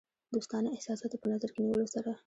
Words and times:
دوستانه 0.33 0.67
احساساتو 0.75 1.21
په 1.21 1.27
نظر 1.31 1.49
کې 1.53 1.59
نیولو 1.65 1.87
سره. 1.95 2.11